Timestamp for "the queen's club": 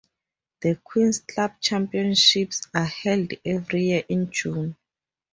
0.61-1.61